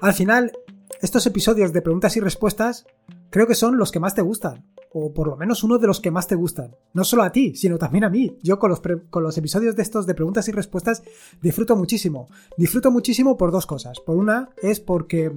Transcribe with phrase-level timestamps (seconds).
[0.00, 0.52] Al final,
[1.00, 2.86] estos episodios de preguntas y respuestas
[3.30, 4.64] creo que son los que más te gustan.
[4.92, 6.74] O por lo menos uno de los que más te gustan.
[6.94, 8.38] No solo a ti, sino también a mí.
[8.42, 11.02] Yo con los, con los episodios de estos de preguntas y respuestas
[11.42, 12.28] disfruto muchísimo.
[12.56, 14.00] Disfruto muchísimo por dos cosas.
[14.00, 15.32] Por una es porque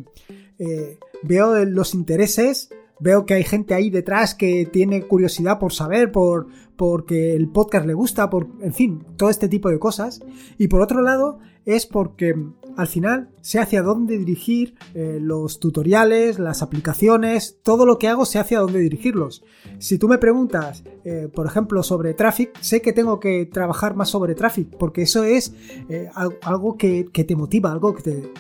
[0.60, 2.70] eh, veo los intereses
[3.00, 7.86] veo que hay gente ahí detrás que tiene curiosidad por saber, por porque el podcast
[7.86, 10.22] le gusta, por en fin, todo este tipo de cosas.
[10.58, 12.34] Y por otro lado, es porque
[12.78, 18.26] al final sé hacia dónde dirigir eh, los tutoriales, las aplicaciones, todo lo que hago
[18.26, 19.44] sé hacia dónde dirigirlos.
[19.80, 24.08] Si tú me preguntas, eh, por ejemplo, sobre Traffic, sé que tengo que trabajar más
[24.08, 25.54] sobre Traffic, porque eso es
[25.90, 26.10] eh,
[26.44, 28.34] algo que, que te motiva, algo que te,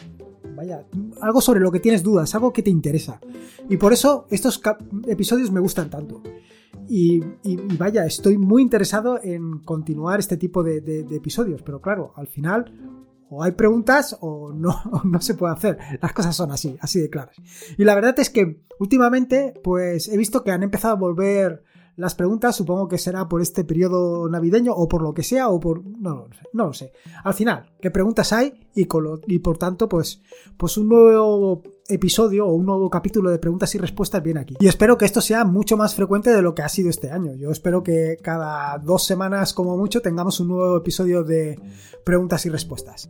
[0.60, 0.86] vaya,
[1.22, 3.22] algo sobre lo que tienes dudas, algo que te interesa.
[3.70, 4.62] Y por eso estos
[5.08, 6.22] episodios me gustan tanto.
[6.90, 7.22] Y,
[7.78, 12.74] vaya, estoy muy interesado en continuar este tipo de, episodios, pero claro, al final
[13.30, 14.76] o hay preguntas o no,
[15.06, 15.78] no se puede hacer.
[16.02, 17.38] Las cosas son así, así de claras.
[17.78, 21.64] Y la verdad es que últimamente, pues he visto que han empezado a volver
[22.00, 25.60] las preguntas, supongo que será por este periodo navideño o por lo que sea o
[25.60, 25.86] por...
[25.86, 26.94] No, lo sé, no lo sé.
[27.26, 28.54] Al final, ¿qué preguntas hay?
[28.74, 28.88] Y,
[29.28, 30.22] y por tanto, pues,
[30.56, 34.56] pues un nuevo episodio o un nuevo capítulo de preguntas y respuestas viene aquí.
[34.62, 37.36] Y espero que esto sea mucho más frecuente de lo que ha sido este año.
[37.36, 41.60] Yo espero que cada dos semanas como mucho tengamos un nuevo episodio de
[42.06, 43.10] preguntas y respuestas.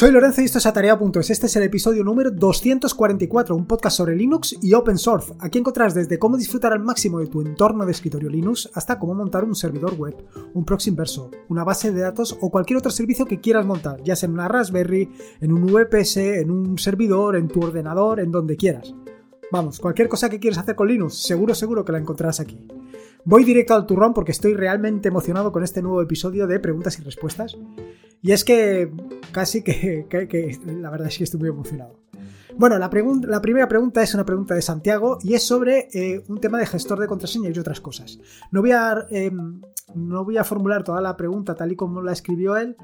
[0.00, 1.28] Soy Lorenzo y esto es Atareado.es.
[1.28, 5.34] Este es el episodio número 244, un podcast sobre Linux y Open Source.
[5.40, 9.14] Aquí encontrarás desde cómo disfrutar al máximo de tu entorno de escritorio Linux hasta cómo
[9.14, 10.16] montar un servidor web,
[10.54, 14.16] un proxy inverso, una base de datos o cualquier otro servicio que quieras montar, ya
[14.16, 18.56] sea en una Raspberry, en un VPS, en un servidor, en tu ordenador, en donde
[18.56, 18.94] quieras.
[19.52, 22.58] Vamos, cualquier cosa que quieras hacer con Linux, seguro, seguro que la encontrarás aquí.
[23.24, 27.02] Voy directo al turrón porque estoy realmente emocionado con este nuevo episodio de preguntas y
[27.02, 27.56] respuestas.
[28.22, 28.90] Y es que
[29.32, 30.06] casi que,
[30.66, 32.00] la verdad es que estoy muy emocionado.
[32.56, 32.90] Bueno, la,
[33.22, 36.66] la, primera pregunta es una pregunta de Santiago y es sobre eh, un tema de
[36.66, 38.18] gestor de contraseñas y otras cosas.
[38.50, 39.62] No voy, a, em,
[39.94, 42.76] no voy a formular toda la pregunta tal y como la escribió él,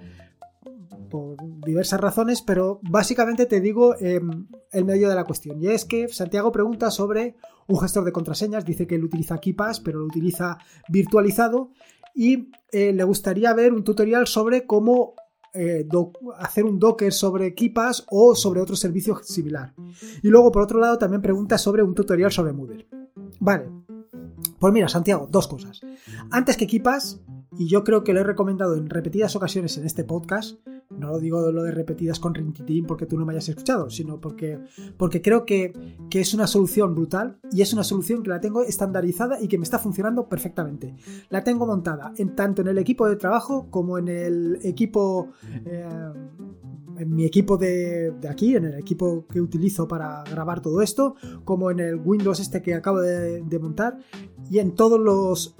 [1.11, 5.61] por diversas razones, pero básicamente te digo em, el medio de la cuestión.
[5.63, 7.37] Y es que Santiago pregunta sobre
[7.69, 11.71] un gestor de contraseñas, dice que él utiliza KeePass, pero lo utiliza virtualizado,
[12.15, 15.15] y eh, le gustaría ver un tutorial sobre cómo
[15.53, 15.87] eh,
[16.39, 19.75] hacer un Docker sobre KeePass o sobre otro servicio similar.
[20.23, 22.87] Y luego, por otro lado, también pregunta sobre un tutorial sobre Moodle.
[23.41, 23.71] Vale.
[24.59, 25.81] Pues mira, Santiago, dos cosas.
[26.31, 27.21] Antes que KeePass,
[27.59, 30.59] y yo creo que lo he recomendado en repetidas ocasiones en este podcast,
[30.99, 34.21] no lo digo lo de repetidas con Rintitín porque tú no me hayas escuchado, sino
[34.21, 34.59] porque,
[34.97, 35.73] porque creo que,
[36.11, 39.59] que, es una solución brutal y es una solución que la tengo estandarizada y que
[39.59, 40.95] me está funcionando perfectamente.
[41.29, 45.29] La tengo montada en, tanto en el equipo de trabajo como en el equipo...
[45.65, 45.87] Eh,
[46.99, 51.17] en mi equipo de, de, aquí, en el equipo que utilizo para grabar todo esto,
[51.45, 53.99] como en el Windows este que acabo de, montar,
[54.51, 55.57] y en todos los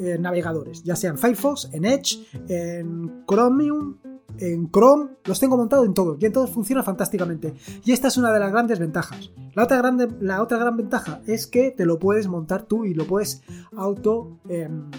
[0.00, 3.96] eh, navegadores, ya sean Firefox, en Edge, en Chromium,
[4.38, 7.54] en Chrome, los tengo montados en todos y en todos funciona fantásticamente.
[7.84, 9.30] Y esta es una de las grandes ventajas.
[9.54, 12.94] La otra, grande, la otra gran ventaja es que te lo puedes montar tú y
[12.94, 13.42] lo puedes
[13.76, 14.40] auto...
[14.48, 14.90] Em,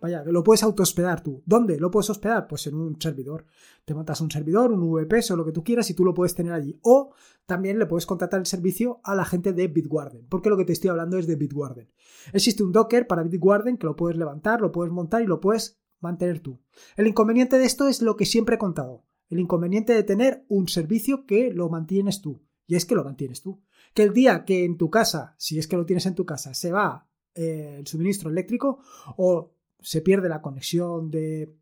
[0.00, 1.42] vaya, lo puedes auto hospedar tú.
[1.44, 2.46] ¿Dónde lo puedes hospedar?
[2.46, 3.44] Pues en un servidor.
[3.84, 6.34] Te montas un servidor, un VPS o lo que tú quieras y tú lo puedes
[6.34, 6.78] tener allí.
[6.82, 7.12] O
[7.48, 10.74] también le puedes contratar el servicio a la gente de Bitwarden, porque lo que te
[10.74, 11.88] estoy hablando es de Bitwarden.
[12.34, 15.77] Existe un Docker para Bitwarden que lo puedes levantar, lo puedes montar y lo puedes
[16.00, 16.60] mantener tú.
[16.96, 19.04] El inconveniente de esto es lo que siempre he contado.
[19.28, 22.42] El inconveniente de tener un servicio que lo mantienes tú.
[22.66, 23.62] Y es que lo mantienes tú.
[23.94, 26.54] Que el día que en tu casa, si es que lo tienes en tu casa,
[26.54, 28.80] se va eh, el suministro eléctrico
[29.16, 31.54] o se pierde la conexión de,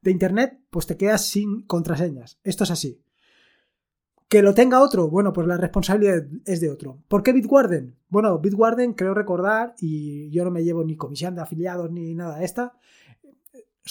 [0.00, 2.38] de Internet, pues te quedas sin contraseñas.
[2.44, 3.00] Esto es así.
[4.28, 7.02] Que lo tenga otro, bueno, pues la responsabilidad es de otro.
[7.08, 7.96] ¿Por qué Bitwarden?
[8.08, 12.38] Bueno, Bitwarden creo recordar, y yo no me llevo ni comisión de afiliados ni nada
[12.38, 12.78] de esta,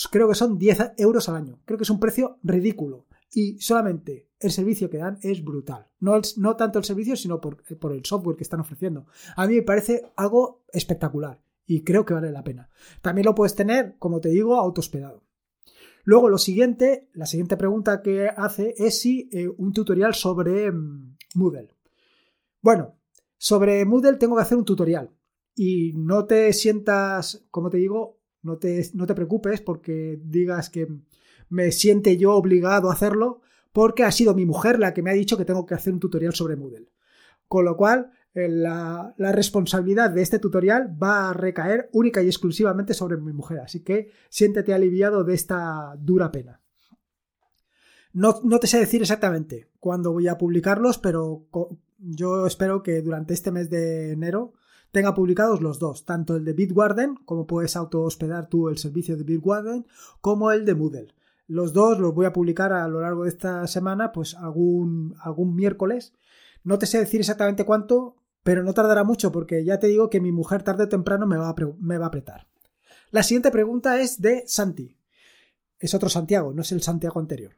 [0.09, 1.59] creo que son 10 euros al año.
[1.65, 3.07] Creo que es un precio ridículo.
[3.31, 5.87] Y solamente el servicio que dan es brutal.
[5.99, 9.07] No, no tanto el servicio, sino por, por, el software que están ofreciendo.
[9.35, 12.69] A mí me parece algo espectacular y creo que vale la pena.
[13.01, 15.23] También lo puedes tener, como te digo, autohospedado.
[16.03, 21.17] Luego, lo siguiente, la siguiente pregunta que hace es si eh, un tutorial sobre mm,
[21.35, 21.69] Moodle.
[22.61, 22.99] Bueno,
[23.37, 25.11] sobre Moodle tengo que hacer un tutorial.
[25.55, 30.87] Y no te sientas, como te digo, no te, no te preocupes porque digas que
[31.49, 33.41] me siente yo obligado a hacerlo,
[33.71, 35.99] porque ha sido mi mujer la que me ha dicho que tengo que hacer un
[35.99, 36.91] tutorial sobre Moodle.
[37.47, 42.27] Con lo cual, eh, la, la, responsabilidad de este tutorial va a recaer única y
[42.27, 46.59] exclusivamente sobre mi mujer, así que siéntete aliviado de esta dura pena.
[48.11, 51.47] No, no te sé decir exactamente cuándo voy a publicarlos, pero
[51.97, 54.53] yo espero que durante este mes de enero
[54.93, 59.23] tenga publicados los dos, tanto el de Bitwarden, como puedes auto-hospedar tú el servicio de
[59.23, 59.87] Bitwarden,
[60.21, 61.07] como el de Moodle.
[61.47, 65.55] Los dos los voy a publicar a lo largo de esta semana, pues algún, algún
[65.55, 66.13] miércoles.
[66.63, 70.21] No te sé decir exactamente cuánto, pero no tardará mucho porque ya te digo que
[70.21, 72.47] mi mujer tarde o temprano me va a, me va a apretar.
[73.09, 74.95] La siguiente pregunta es de Santi.
[75.79, 77.53] Es otro Santiago, no es el Santiago anterior.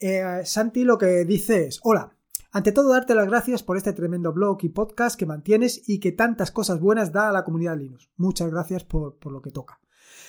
[0.00, 2.16] Eh, Santi lo que dice es, hola,
[2.54, 6.12] ante todo, darte las gracias por este tremendo blog y podcast que mantienes y que
[6.12, 8.10] tantas cosas buenas da a la comunidad Linux.
[8.18, 9.80] Muchas gracias por, por lo que toca.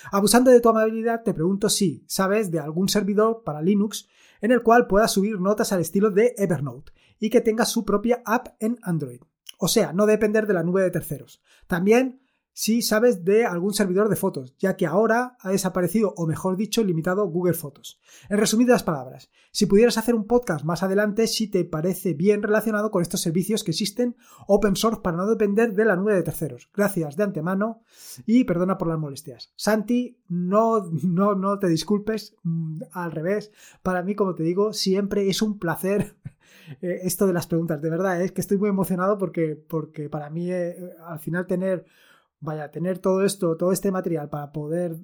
[0.09, 4.07] Abusando de tu amabilidad, te pregunto si sabes de algún servidor para Linux
[4.39, 8.21] en el cual puedas subir notas al estilo de Evernote y que tenga su propia
[8.25, 9.19] app en Android.
[9.59, 11.41] O sea, no depender de la nube de terceros.
[11.67, 12.22] También
[12.53, 16.83] si sabes de algún servidor de fotos, ya que ahora ha desaparecido, o mejor dicho,
[16.83, 17.99] limitado Google Fotos.
[18.29, 22.91] En resumidas palabras, si pudieras hacer un podcast más adelante, si te parece bien relacionado
[22.91, 24.15] con estos servicios que existen
[24.47, 26.69] open source para no depender de la nube de terceros.
[26.73, 27.81] Gracias de antemano
[28.25, 29.51] y perdona por las molestias.
[29.55, 33.51] Santi, no, no, no te disculpes, mm, al revés.
[33.81, 36.17] Para mí, como te digo, siempre es un placer
[36.81, 37.81] eh, esto de las preguntas.
[37.81, 41.85] De verdad, es que estoy muy emocionado porque, porque para mí eh, al final tener
[42.43, 44.97] vaya, tener todo esto, todo este material para poder...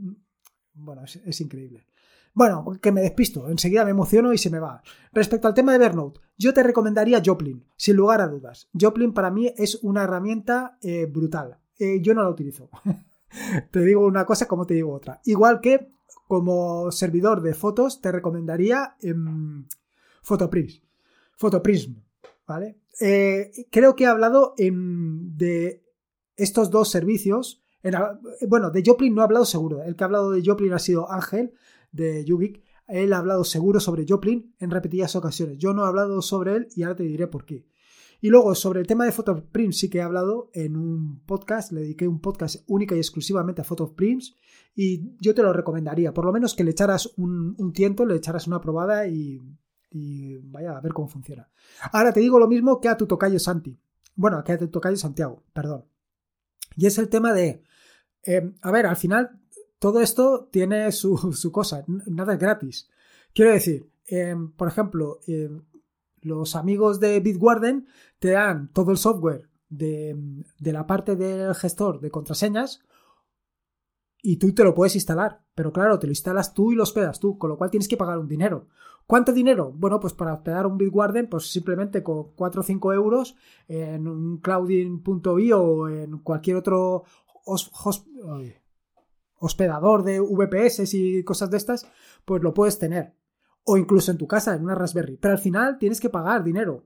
[0.73, 1.85] Bueno, es, increíble.
[2.33, 4.81] Bueno, que me despisto, enseguida me emociono y se me va.
[5.11, 8.69] Respecto al tema de Evernote, yo te recomendaría Joplin, sin lugar a dudas.
[8.79, 11.57] Joplin para mí es una herramienta eh, brutal.
[11.77, 12.69] Eh, yo no la utilizo.
[13.71, 15.21] te digo una cosa como te digo otra.
[15.25, 15.91] Igual que
[16.27, 19.15] como servidor de fotos te recomendaría eh,
[20.21, 20.83] Photoprism.
[21.37, 21.95] Photoprism,
[22.45, 22.79] ¿vale?
[22.99, 25.88] Eh, creo que he hablado de
[26.39, 27.61] estos dos servicios,
[28.47, 31.11] bueno, de Joplin no ha hablado seguro, el que ha hablado de Joplin ha sido
[31.11, 31.53] Ángel
[31.91, 36.21] de Yubik, él ha hablado seguro sobre Joplin en repetidas ocasiones, yo no he hablado
[36.21, 37.65] sobre él y ahora te diré por qué.
[38.21, 41.81] Y luego sobre el tema de Photoprints sí que he hablado en un podcast, le
[41.81, 44.35] dediqué un podcast única y exclusivamente a Photoprints
[44.75, 48.45] y yo te lo recomendaría, por lo menos que le echaras un, tiento, le echaras
[48.47, 49.41] una probada y,
[49.89, 51.49] y, vaya a ver cómo funciona.
[51.93, 53.79] Ahora te digo lo mismo que a tu tocayo Santi,
[54.15, 55.85] bueno, que a tu tocayo Santiago, perdón.
[56.75, 57.63] Y es el tema de,
[58.23, 59.39] eh, a ver, al final
[59.79, 61.17] todo esto tiene su,
[61.51, 62.89] cosa, nada es gratis.
[63.33, 65.49] Quiero decir, eh, por ejemplo, eh,
[66.21, 67.87] los amigos de Bitwarden
[68.19, 72.81] te dan todo el software de, de, la parte del gestor de contraseñas
[74.21, 75.41] y tú te lo puedes instalar.
[75.55, 77.97] Pero claro, te lo instalas tú y lo hospedas tú, con lo cual tienes que
[77.97, 78.67] pagar un dinero.
[79.05, 79.73] ¿Cuánto dinero?
[79.75, 83.35] Bueno, pues para hospedar un Bitwarden, pues simplemente con 4 o 5 euros
[83.67, 87.05] en un clouding.io o en cualquier otro
[89.39, 91.87] hospedador de VPS y cosas de estas,
[92.23, 93.15] pues lo puedes tener.
[93.63, 95.17] O incluso en tu casa, en una Raspberry.
[95.17, 96.85] Pero al final tienes que pagar dinero.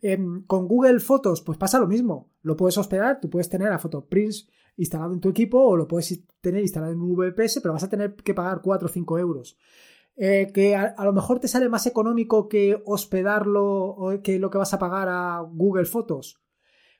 [0.00, 2.30] Em, con Google Fotos, pues pasa lo mismo.
[2.42, 6.24] Lo puedes hospedar, tú puedes tener a PhotoPrints instalado en tu equipo o lo puedes
[6.40, 9.56] tener instalado en un VPS, pero vas a tener que pagar 4 o 5 euros.
[10.16, 14.72] Eh, que a, lo mejor te sale más económico que hospedarlo que lo que vas
[14.72, 16.43] a pagar a Google Fotos.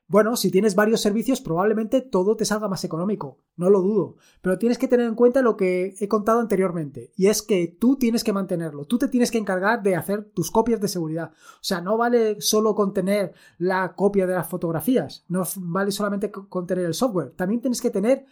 [0.07, 4.59] Bueno, si tienes varios servicios, probablemente todo te salga más económico, no lo dudo, pero
[4.59, 8.23] tienes que tener en cuenta lo que he contado anteriormente, y es que tú tienes
[8.23, 11.31] que mantenerlo, tú te tienes que encargar de hacer tus copias de seguridad.
[11.33, 16.85] O sea, no vale solo contener la copia de las fotografías, no vale solamente contener
[16.85, 18.27] el software, también tienes que tener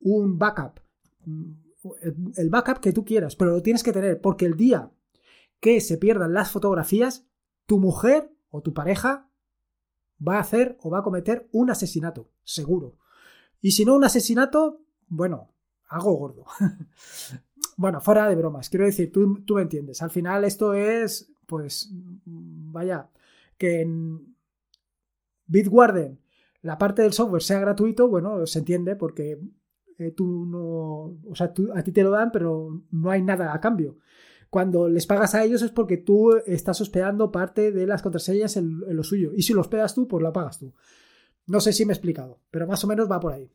[0.00, 0.80] un backup
[2.36, 4.90] el backup que tú quieras, pero lo tienes que tener porque el día
[5.60, 7.26] que se pierdan las fotografías,
[7.66, 9.29] tu mujer o tu pareja
[10.26, 12.96] va a hacer o va a cometer un asesinato, seguro.
[13.60, 15.52] Y si no un asesinato, bueno,
[15.88, 16.44] algo gordo.
[17.76, 20.02] bueno, fuera de bromas, quiero decir, tú, tú me entiendes.
[20.02, 21.90] Al final esto es, pues,
[22.24, 23.10] vaya,
[23.58, 24.34] que en
[25.46, 26.20] Bitwarden
[26.62, 29.40] la parte del software sea gratuito, bueno, se entiende porque
[30.16, 33.98] tú no, o sea, a ti te lo dan, pero no hay nada a cambio.
[34.50, 38.80] Cuando les pagas a ellos es porque tú estás hospedando parte de las contraseñas en,
[38.80, 39.30] lo suyo.
[39.34, 40.74] Y si lo hospedas tú, pues la pagas tú.
[41.46, 43.50] No sé si me he explicado, pero más o menos va por ahí.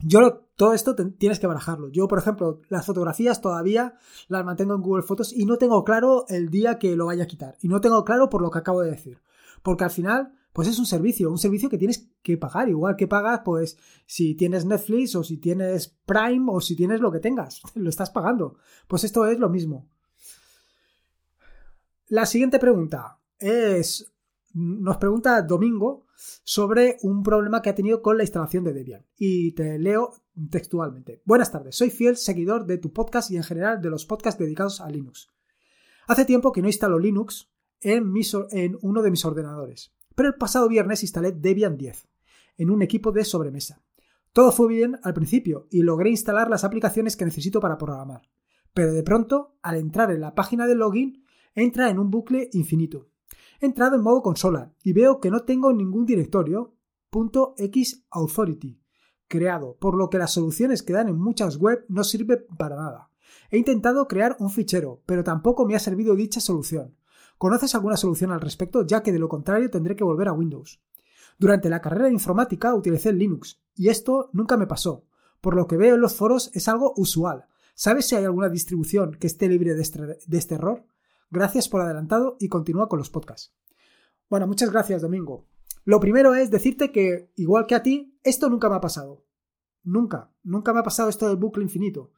[0.00, 1.88] Yo todo esto tienes que barajarlo.
[1.88, 3.94] Yo, por ejemplo, las fotografías todavía
[4.28, 7.28] las mantengo en Google Fotos y no tengo claro el día que lo vaya a
[7.28, 7.56] quitar.
[7.60, 9.22] Y no tengo claro por lo que acabo de decir.
[9.62, 13.08] Porque al final pues es un servicio, un servicio que tienes que pagar, igual que
[13.08, 17.62] pagas, pues si tienes Netflix o si tienes Prime o si tienes lo que tengas,
[17.74, 18.56] lo estás pagando.
[18.86, 19.88] Pues esto es lo mismo.
[22.08, 24.12] La siguiente pregunta es,
[24.52, 26.06] nos pregunta Domingo,
[26.44, 29.06] sobre un problema que ha tenido con la instalación de Debian.
[29.16, 30.12] Y te leo
[30.50, 31.22] textualmente.
[31.24, 34.80] Buenas tardes, soy fiel seguidor de tu podcast y en general de los podcasts dedicados
[34.80, 35.30] a Linux.
[36.06, 38.12] Hace tiempo que no instalo Linux en,
[38.50, 42.08] en uno de mis ordenadores, pero el pasado viernes instalé Debian 10
[42.58, 43.82] en un equipo de sobremesa.
[44.32, 48.22] Todo fue bien al principio y logré instalar las aplicaciones que necesito para programar.
[48.72, 51.21] Pero de pronto, al entrar en la página de login,
[51.54, 53.08] entra en un bucle infinito.
[53.60, 56.74] He entrado en modo consola y veo que no tengo ningún directorio
[57.10, 58.82] .xauthority
[59.32, 63.08] creado, por lo que las soluciones que dan en muchas web no sirven para nada.
[63.50, 66.96] He intentado crear un fichero, pero tampoco me ha servido dicha solución.
[67.38, 68.86] ¿Conoces alguna solución al respecto?
[68.86, 70.82] Ya que de lo contrario tendré que volver a Windows.
[71.38, 75.06] Durante la carrera de informática utilicé Linux, y esto nunca me pasó.
[75.40, 77.46] Por lo que veo en los foros es algo usual.
[77.74, 80.84] ¿Sabes si hay alguna distribución que esté libre de este, de este error?
[81.32, 83.54] Gracias por adelantado y continúa con los podcasts.
[84.28, 85.46] Bueno, muchas gracias, Domingo.
[85.86, 89.24] Lo primero es decirte que, igual que a ti, esto nunca me ha pasado.
[89.82, 92.12] Nunca, nunca me ha pasado esto del bucle infinito.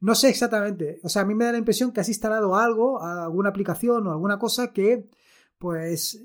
[0.00, 3.00] No sé exactamente, o sea, a mí me da la impresión que has instalado algo,
[3.00, 5.08] alguna aplicación o alguna cosa que,
[5.58, 6.20] pues,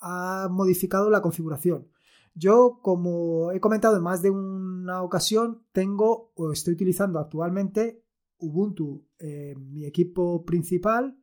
[0.00, 1.86] ha modificado la configuración.
[2.34, 8.02] Yo, como he comentado en más de una ocasión, tengo o estoy utilizando actualmente
[8.38, 11.16] Ubuntu en mi equipo principal,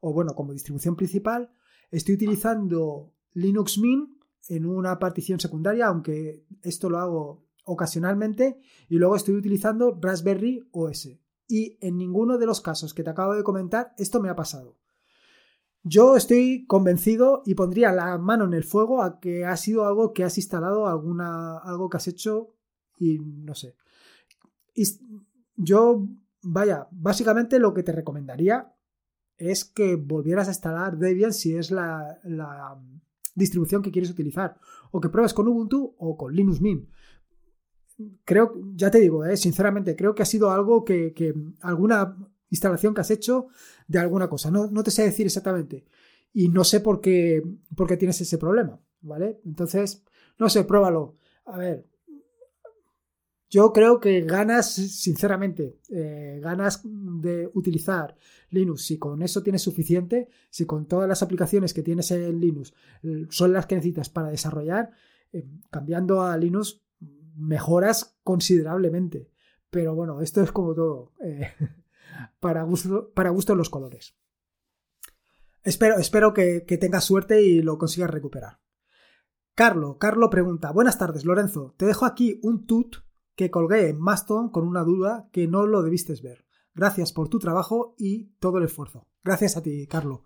[0.00, 1.50] o bueno, como distribución principal.
[1.90, 4.10] Estoy utilizando Linux Mint
[4.48, 11.08] en una partición secundaria, aunque esto lo hago ocasionalmente, y luego estoy utilizando Raspberry OS.
[11.48, 14.78] Y en ninguno de los casos que te acabo de comentar, esto me ha pasado.
[15.82, 20.12] Yo estoy convencido y pondría la mano en el fuego a que ha sido algo
[20.12, 22.54] que has instalado, alguna, algo que has hecho
[22.98, 23.76] y no sé.
[24.74, 24.84] Y
[25.54, 26.08] yo,
[26.42, 28.75] vaya, básicamente lo que te recomendaría
[29.38, 32.18] es que volvieras a instalar Debian si es la,
[33.34, 34.58] distribución que quieres utilizar.
[34.90, 36.88] O que pruebes con Ubuntu o con Linux Mint.
[38.24, 42.16] Creo, ya te digo, eh, sinceramente, creo que ha sido algo que, que alguna
[42.50, 43.48] instalación que has hecho
[43.88, 44.50] de alguna cosa.
[44.50, 45.84] No, no te sé decir exactamente.
[46.32, 47.42] Y no sé por qué,
[47.74, 49.40] por qué tienes ese problema, ¿vale?
[49.44, 50.04] Entonces,
[50.38, 51.16] no sé, pruébalo.
[51.44, 51.86] A ver,
[53.48, 58.16] yo creo que ganas, sinceramente, eh, ganas de utilizar
[58.50, 58.84] Linux.
[58.84, 63.26] Si con eso tienes suficiente, si con todas las aplicaciones que tienes en Linux eh,
[63.30, 64.90] son las que necesitas para desarrollar,
[65.32, 66.82] eh, cambiando a Linux
[67.36, 69.30] mejoras considerablemente.
[69.70, 71.12] Pero bueno, esto es como todo.
[72.40, 74.16] para gusto, para gusto los colores.
[75.62, 78.60] Espero, espero que, tengas suerte y lo consigas recuperar.
[79.54, 83.05] Carlo, Carlo pregunta, buenas tardes Lorenzo, te dejo aquí un tut
[83.36, 86.44] que colgué en Maston con una duda que no lo debiste ver.
[86.74, 89.06] Gracias por tu trabajo y todo el esfuerzo.
[89.22, 90.24] Gracias a ti, Carlo.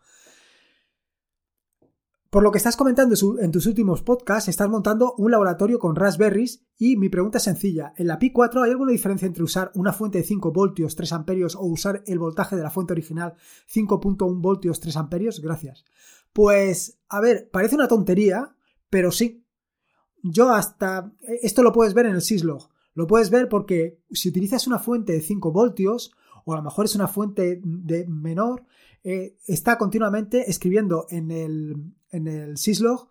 [2.31, 6.65] Por lo que estás comentando en tus últimos podcasts, estás montando un laboratorio con Raspberries
[6.79, 7.93] y mi pregunta es sencilla.
[7.97, 11.13] ¿En la Pi 4 hay alguna diferencia entre usar una fuente de 5 voltios 3
[11.13, 13.35] amperios o usar el voltaje de la fuente original
[13.69, 15.41] 5.1 voltios 3 amperios?
[15.41, 15.85] Gracias.
[16.33, 18.55] Pues, a ver, parece una tontería,
[18.89, 19.45] pero sí.
[20.23, 21.13] Yo hasta...
[21.43, 22.71] Esto lo puedes ver en el syslog.
[23.01, 26.13] Lo puedes ver porque si utilizas una fuente de 5 voltios,
[26.45, 28.67] o a lo mejor es una fuente de menor,
[29.03, 33.09] eh, está continuamente escribiendo en el, en el syslog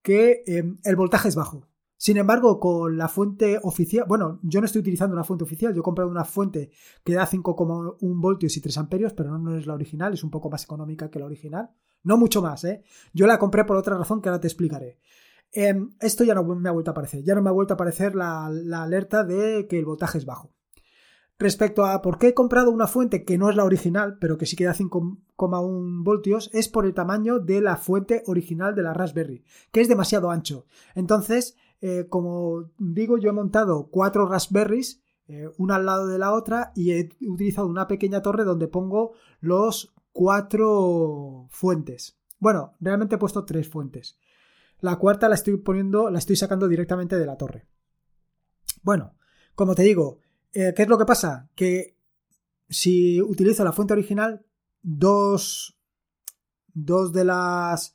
[0.00, 1.68] que em, el voltaje es bajo.
[1.98, 5.80] Sin embargo, con la fuente oficial, bueno, yo no estoy utilizando una fuente oficial, yo
[5.80, 6.70] he comprado una fuente
[7.04, 10.48] que da 5,1 voltios y 3 amperios, pero no, es la original, es un poco
[10.48, 11.70] más económica que la original.
[12.02, 12.82] No mucho más, ¿eh?
[13.12, 14.98] Yo la compré por otra razón que ahora te explicaré.
[15.52, 17.76] Em, esto ya no me ha vuelto a aparecer, ya no me ha vuelto a
[17.76, 20.52] aparecer la alerta de que el voltaje es bajo.
[21.42, 24.46] Respecto a por qué he comprado una fuente que no es la original, pero que
[24.46, 29.42] sí queda 5,1 voltios, es por el tamaño de la fuente original de la Raspberry,
[29.72, 30.66] que es demasiado ancho.
[30.94, 36.32] Entonces, eh, como digo, yo he montado cuatro Raspberries, eh, una al lado de la
[36.32, 42.20] otra, y he utilizado una pequeña torre donde pongo los cuatro fuentes.
[42.38, 44.16] Bueno, realmente he puesto tres fuentes.
[44.82, 47.66] La cuarta la estoy poniendo, la estoy sacando directamente de la torre.
[48.82, 49.16] Bueno,
[49.54, 50.20] como te digo,
[50.52, 51.48] eh, ¿Qué es lo que pasa?
[51.54, 51.96] Que
[52.68, 54.44] si utilizo la fuente original,
[54.82, 55.78] dos,
[56.74, 57.94] dos de las.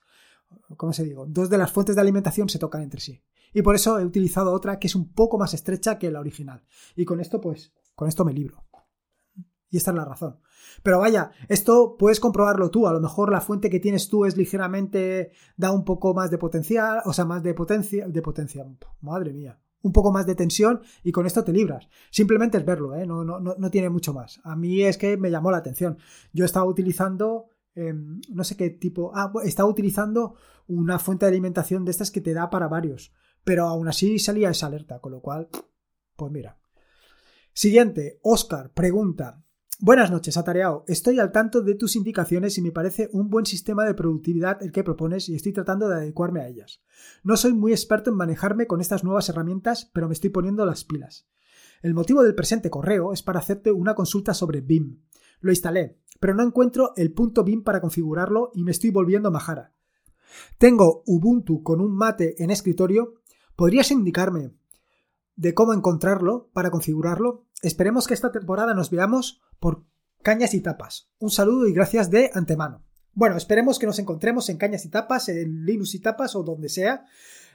[0.75, 1.25] ¿Cómo se digo?
[1.27, 3.23] Dos de las fuentes de alimentación se tocan entre sí.
[3.53, 6.63] Y por eso he utilizado otra que es un poco más estrecha que la original.
[6.95, 8.66] Y con esto, pues, con esto me libro.
[9.69, 10.39] Y esta es la razón.
[10.83, 12.87] Pero vaya, esto puedes comprobarlo tú.
[12.87, 15.31] A lo mejor la fuente que tienes tú es ligeramente.
[15.57, 17.01] da un poco más de potencial.
[17.05, 18.07] O sea, más de potencia.
[18.07, 18.65] De potencia.
[19.01, 21.87] Madre mía un poco más de tensión y con esto te libras.
[22.11, 23.05] Simplemente es verlo, ¿eh?
[23.05, 24.41] no, no, no, tiene mucho más.
[24.43, 25.97] A mí es que me llamó la atención.
[26.33, 30.35] Yo estaba utilizando em, no sé qué tipo, ah, estaba utilizando
[30.67, 34.49] una fuente de alimentación de estas que te da para varios, pero aún así salía
[34.49, 35.47] esa alerta, con lo cual,
[36.15, 36.57] pues mira.
[37.53, 39.43] Siguiente, Oscar pregunta,
[39.79, 40.83] Buenas noches, Atareado.
[40.87, 44.71] Estoy al tanto de tus indicaciones y me parece un buen sistema de productividad el
[44.71, 46.81] que propones y estoy tratando de adecuarme a ellas.
[47.23, 50.83] No soy muy experto en manejarme con estas nuevas herramientas, pero me estoy poniendo las
[50.83, 51.27] pilas.
[51.83, 55.03] El motivo del presente correo es para hacerte una consulta sobre BIM.
[55.41, 59.75] Lo instalé, pero no encuentro el punto BIM para configurarlo y me estoy volviendo majara.
[60.57, 63.21] Tengo Ubuntu con un mate en escritorio.
[63.55, 64.55] ¿Podrías indicarme
[65.35, 67.46] de cómo encontrarlo para configurarlo?
[67.61, 69.83] Esperemos que esta temporada nos veamos por
[70.21, 71.09] Cañas y Tapas.
[71.19, 72.83] Un saludo y gracias de antemano.
[73.13, 76.69] Bueno, esperemos que nos encontremos en Cañas y Tapas, en Linux y Tapas o donde
[76.69, 77.05] sea.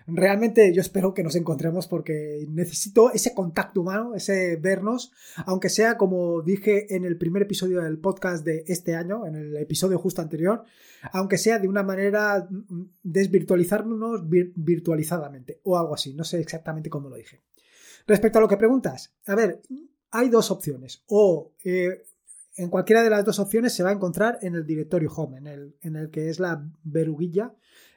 [0.09, 5.13] Realmente yo espero que nos encontremos porque necesito ese contacto humano, ese vernos,
[5.47, 9.57] aunque sea como dije en el primer episodio del podcast de este año, en el
[9.57, 10.65] episodio justo anterior,
[11.13, 17.09] aunque sea de una manera mm, desvirtualizarnos virtualizadamente o algo así, no sé exactamente cómo
[17.09, 17.41] lo dije.
[18.07, 19.63] Respecto a lo que preguntas, a ver,
[20.11, 21.03] hay dos opciones.
[21.07, 22.05] O eh,
[22.57, 25.47] en cualquiera de las dos opciones se va a encontrar en el directorio home, en
[25.47, 27.55] el, en el que es la veruguilla,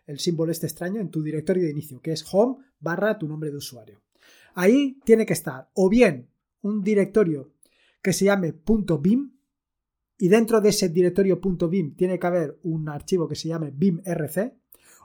[0.08, 3.52] el símbolo este extraño, en tu directorio de inicio, que es home barra tu nombre
[3.52, 4.02] de usuario.
[4.54, 6.30] Ahí tiene que estar o bien
[6.62, 7.52] un directorio
[8.02, 8.54] que se llame
[9.02, 9.32] .bim
[10.18, 14.54] y dentro de ese directorio .bim tiene que haber un archivo que se llame bimrc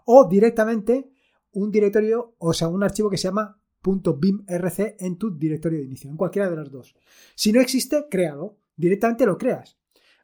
[0.04, 1.10] o directamente
[1.52, 6.10] un directorio, o sea, un archivo que se llama .bimrc en tu directorio de inicio,
[6.10, 6.94] en cualquiera de las dos.
[7.34, 9.78] Si no existe, créalo, directamente lo creas.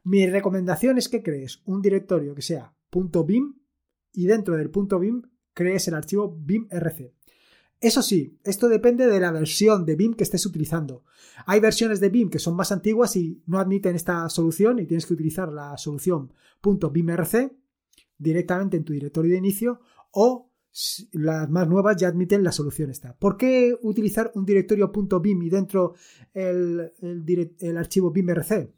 [0.05, 3.55] Mi recomendación es que crees un directorio que sea .bim
[4.13, 5.23] y dentro del .bim
[5.53, 7.13] crees el archivo bimrc.
[7.81, 11.05] Eso sí, esto depende de la versión de BIM que estés utilizando.
[11.45, 15.05] Hay versiones de BIM que son más antiguas y no admiten esta solución y tienes
[15.05, 16.33] que utilizar la solución
[16.63, 17.53] .bimrc
[18.19, 20.46] directamente en tu directorio de inicio o
[21.13, 23.15] las más nuevas ya admiten la solución esta.
[23.17, 25.95] ¿Por qué utilizar un directorio .bim y dentro
[26.35, 28.71] el, el, archivo bimrc?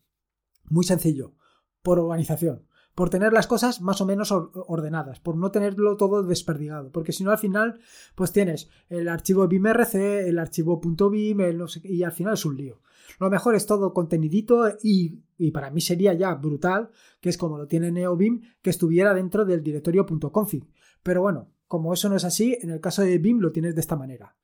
[0.71, 1.35] Muy sencillo,
[1.83, 6.93] por organización, por tener las cosas más o menos ordenadas, por no tenerlo todo desperdigado,
[6.93, 7.81] porque si no al final
[8.15, 11.41] pues tienes el archivo bimrc, el archivo .bim,
[11.83, 12.81] y al final es un lío.
[13.19, 17.57] Lo mejor es todo contenidito y, y, para mí sería ya brutal, que es como
[17.57, 20.69] lo tiene NeoBim, que estuviera dentro del directorio .config.
[21.03, 23.81] Pero bueno, como eso no es así, en el caso de BIM lo tienes de
[23.81, 24.37] esta manera.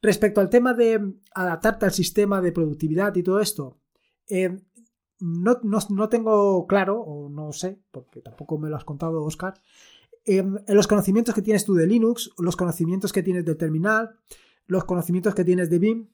[0.00, 3.78] Respecto al tema de adaptarte al sistema de productividad y todo esto,
[4.28, 4.58] eh,
[5.20, 9.54] no, tengo claro, o no sé, porque tampoco me lo has contado, Oscar,
[10.24, 14.16] eh, los conocimientos que tienes tú de Linux, los conocimientos que tienes del terminal,
[14.66, 16.08] los conocimientos que tienes de BIM.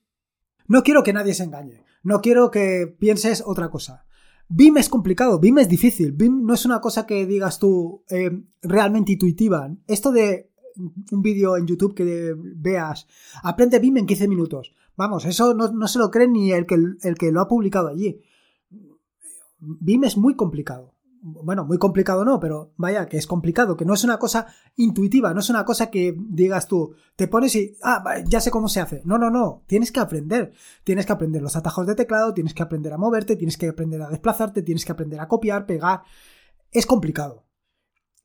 [0.67, 4.05] No quiero que nadie se engañe, no quiero que pienses otra cosa.
[4.51, 8.31] BIM es complicado, BIM es difícil, BIM no es una cosa que digas tú eh,
[8.63, 9.75] realmente intuitiva.
[9.87, 10.48] Esto de
[10.79, 13.07] un vídeo en YouTube que veas,
[13.43, 14.75] aprende BIM en 15 minutos.
[14.97, 18.21] Vamos, eso no, se lo cree ni el que, el que lo ha publicado allí.
[19.59, 23.95] BIM es muy complicado bueno, muy complicado no, pero vaya, que es complicado, que no
[23.95, 28.03] es una cosa intuitiva, no es una cosa que digas tú, te pones y, ah,
[28.27, 29.03] ya sé cómo se hace.
[29.05, 30.53] No, no, no, tienes que aprender.
[30.85, 34.03] Tienes que aprender los atajos de teclado, tienes que aprender a moverte, tienes que aprender
[34.03, 36.03] a desplazarte, tienes que aprender a copiar, pegar.
[36.71, 37.45] Es complicado.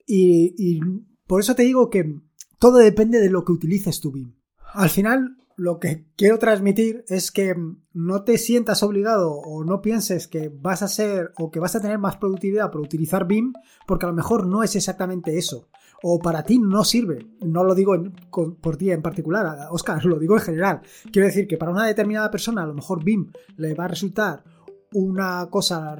[0.05, 0.79] Y
[1.25, 2.21] por eso te digo que
[2.63, 4.35] todo depende de lo que utilices tu BIM.
[4.71, 7.53] Al final, lo que quiero transmitir es que
[7.91, 11.81] no te sientas obligado o no pienses que vas a ser o que vas a
[11.81, 13.51] tener más productividad por utilizar BIM,
[13.85, 15.67] porque a lo mejor no es exactamente eso.
[16.03, 17.27] O para ti no sirve.
[17.41, 20.81] No lo digo por ti en particular, Oscar, lo digo en general.
[21.11, 24.41] Quiero decir que para una determinada persona a lo mejor BIM le va a resultar
[24.93, 25.97] una cosa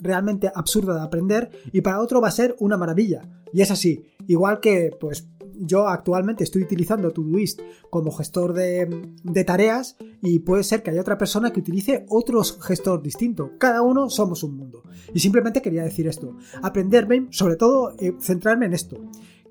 [0.00, 3.22] realmente absurda de aprender y para otro va a ser una maravilla.
[3.52, 4.06] Y es así.
[4.26, 5.28] Igual que, pues,
[5.60, 11.18] yo actualmente estoy utilizando Todoist como gestor de, tareas y puede ser que haya otra
[11.18, 13.52] persona que utilice otro gestor distinto.
[13.58, 14.82] Cada uno somos un mundo.
[15.14, 16.36] Y simplemente quería decir esto.
[16.62, 18.98] Aprender BIM, sobre todo eh, centrarme en esto.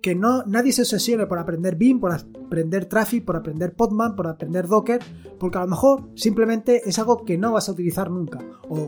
[0.01, 4.27] Que no, nadie se obsesione por aprender BIM, por aprender Traffic, por aprender Podman, por
[4.27, 5.01] aprender Docker,
[5.37, 8.39] porque a lo mejor simplemente es algo que no vas a utilizar nunca.
[8.69, 8.85] O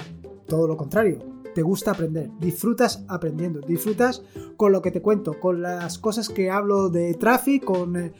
[0.47, 1.19] todo lo contrario,
[1.53, 4.23] te gusta aprender, disfrutas aprendiendo, disfrutas
[4.57, 7.95] con lo que te cuento, con las cosas que hablo de Traffic, con...
[7.95, 8.13] Eh,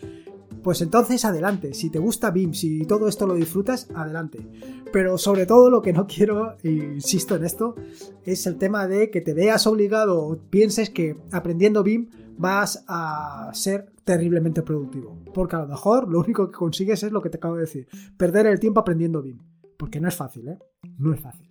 [0.63, 4.47] pues entonces adelante, si te gusta BIM, si todo esto lo disfrutas, adelante.
[4.93, 7.75] Pero sobre todo lo que no quiero, insisto en esto,
[8.23, 13.49] es el tema de que te veas obligado o pienses que aprendiendo BIM vas a
[13.53, 15.17] ser terriblemente productivo.
[15.33, 17.87] Porque a lo mejor lo único que consigues es lo que te acabo de decir,
[18.17, 19.39] perder el tiempo aprendiendo BIM.
[19.77, 20.59] Porque no es fácil, ¿eh?
[20.99, 21.49] No es fácil.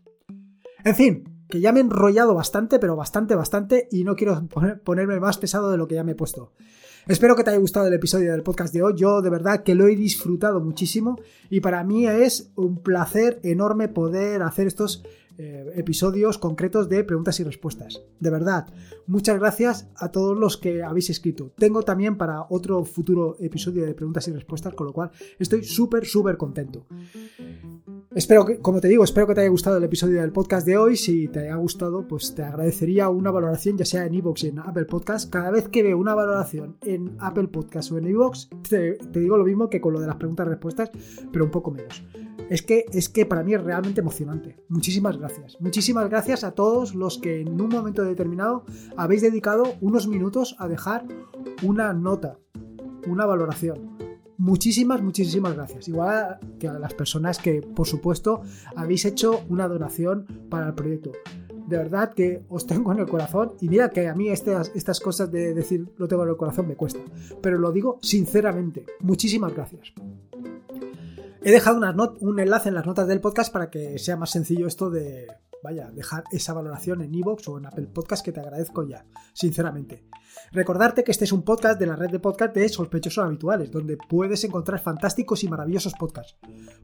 [0.85, 4.43] En fin, que ya me he enrollado bastante, pero bastante, bastante, y no quiero
[4.85, 6.53] ponerme más pesado de lo que ya me he puesto.
[7.07, 8.95] Espero que te haya gustado el episodio del podcast de hoy.
[8.97, 13.89] Yo de verdad que lo he disfrutado muchísimo y para mí es un placer enorme
[13.89, 15.03] poder hacer estos
[15.39, 18.03] eh, episodios concretos de preguntas y respuestas.
[18.21, 18.67] De verdad,
[19.07, 21.51] muchas gracias a todos los que habéis escrito.
[21.57, 26.05] Tengo también para otro futuro episodio de preguntas y respuestas, con lo cual estoy súper,
[26.05, 26.87] súper contento.
[28.13, 30.77] Espero que, como te digo, espero que te haya gustado el episodio del podcast de
[30.77, 30.97] hoy.
[30.97, 34.59] Si te haya gustado, pues te agradecería una valoración, ya sea en iVoox y en
[34.59, 35.31] Apple Podcast.
[35.31, 39.45] Cada vez que veo una valoración en Apple Podcast o en iVoox, te, digo lo
[39.45, 40.91] mismo que con lo de las preguntas y respuestas,
[41.31, 42.03] pero un poco menos.
[42.49, 44.57] Es que, es que para mí es realmente emocionante.
[44.69, 45.57] Muchísimas gracias.
[45.61, 48.65] Muchísimas gracias a todos los que en un momento determinado
[48.97, 51.07] habéis dedicado unos minutos a dejar
[51.63, 52.41] una nota,
[53.07, 54.10] una valoración.
[54.41, 55.87] Muchísimas, muchísimas gracias.
[55.89, 58.41] Igual que a las personas que, por supuesto,
[58.75, 61.13] habéis hecho una donación para el proyecto.
[61.69, 64.99] De verdad que os tengo en el corazón y mira que a mí estas, estas
[64.99, 67.01] cosas de decir lo tengo en el corazón me cuesta.
[67.43, 68.87] Pero lo digo sinceramente.
[69.01, 69.93] Muchísimas gracias.
[71.43, 71.81] He dejado
[72.21, 75.27] un enlace en las notas del podcast para que sea más sencillo esto de,
[75.63, 80.05] vaya, dejar esa valoración en iVoox o en Apple Podcast que te agradezco ya, sinceramente.
[80.53, 83.97] Recordarte que este es un podcast de la red de podcast de sospechosos habituales, donde
[83.97, 86.37] puedes encontrar fantásticos y maravillosos podcasts.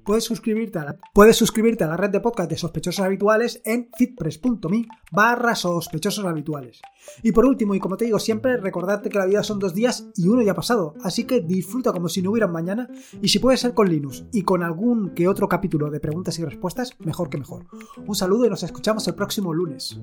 [0.04, 3.88] Puedes suscribirte a la, puedes suscribirte a la red de podcast de sospechosos habituales en
[3.96, 6.80] fitpress.me barra sospechosos habituales.
[7.22, 10.08] Y por último, y como te digo siempre, recordarte que la vida son dos días
[10.16, 12.88] y uno ya ha pasado, así que disfruta como si no hubiera mañana
[13.20, 16.44] y si puede ser con Linux y con algún que otro capítulo de preguntas y
[16.44, 17.66] respuestas, mejor que mejor.
[18.06, 20.00] Un saludo y nos escuchamos el próximo lunes.